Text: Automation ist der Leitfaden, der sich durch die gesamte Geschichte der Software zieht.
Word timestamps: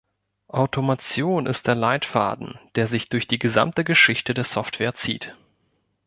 Automation 0.47 1.45
ist 1.45 1.67
der 1.67 1.75
Leitfaden, 1.75 2.59
der 2.73 2.87
sich 2.87 3.09
durch 3.09 3.27
die 3.27 3.37
gesamte 3.37 3.83
Geschichte 3.83 4.33
der 4.33 4.45
Software 4.45 4.95
zieht. 4.95 5.35